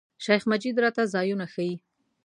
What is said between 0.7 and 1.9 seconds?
راته ځایونه ښیي.